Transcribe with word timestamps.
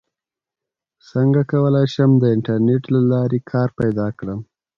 څنګه 1.09 1.41
کولی 1.51 1.85
شم 1.93 2.11
د 2.19 2.23
انټرنیټ 2.35 2.83
له 2.93 2.99
لارې 3.11 3.39
کار 3.51 3.69
پیدا 3.79 4.07
کړم 4.19 4.39